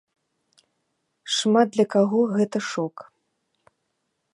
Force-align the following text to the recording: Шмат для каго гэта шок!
Шмат 1.35 1.67
для 1.75 1.85
каго 1.97 2.19
гэта 2.39 2.57
шок! 2.73 2.95